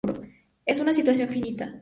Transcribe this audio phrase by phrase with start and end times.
[0.65, 1.71] Es una situación finita".